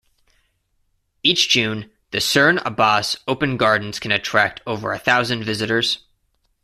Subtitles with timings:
[1.21, 5.99] Each June, the Cerne Abbas Open Gardens can attract over a thousand visitors.